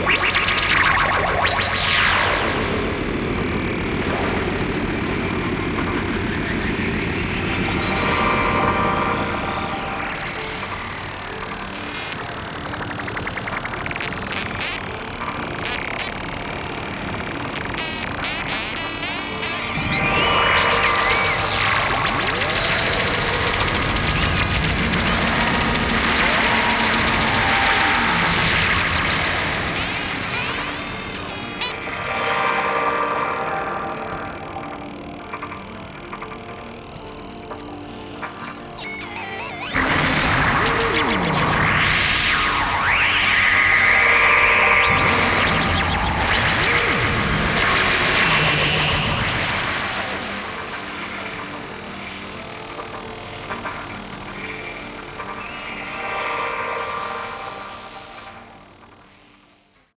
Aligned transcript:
Yeah. 0.00 0.39